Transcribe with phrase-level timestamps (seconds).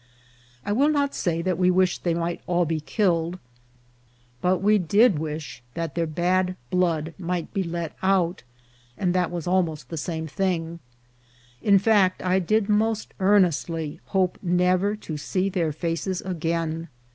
[0.65, 3.37] I will not say that we wished they might all be killed,
[4.41, 8.41] but we did wish that their bad blood might be let out,
[8.97, 10.79] and that was almost the same thing.
[11.61, 16.87] In fact, I did most earnestly hope never to see their faces again.